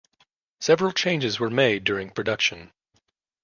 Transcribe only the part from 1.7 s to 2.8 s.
during production.